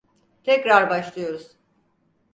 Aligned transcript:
Tekrar 0.43 0.89
başlıyoruz. 0.89 1.57